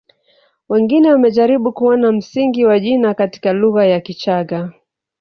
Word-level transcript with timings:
Wengine 0.69 1.11
wamejaribu 1.11 1.73
kuona 1.73 2.11
msingi 2.11 2.65
wa 2.65 2.79
jina 2.79 3.13
katika 3.13 3.53
lugha 3.53 3.85
ya 3.85 3.99
Kichagga 4.01 4.73